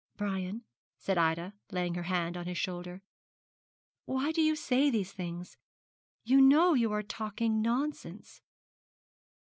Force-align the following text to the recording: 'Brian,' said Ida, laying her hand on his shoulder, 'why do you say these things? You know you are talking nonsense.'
'Brian,' 0.17 0.63
said 0.97 1.19
Ida, 1.19 1.53
laying 1.71 1.93
her 1.93 2.01
hand 2.09 2.35
on 2.35 2.47
his 2.47 2.57
shoulder, 2.57 3.03
'why 4.05 4.31
do 4.31 4.41
you 4.41 4.55
say 4.55 4.89
these 4.89 5.13
things? 5.13 5.57
You 6.23 6.41
know 6.41 6.73
you 6.73 6.91
are 6.91 7.03
talking 7.03 7.61
nonsense.' 7.61 8.41